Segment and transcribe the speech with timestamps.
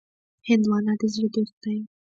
[0.47, 1.77] هندوانه د زړه دوست دی.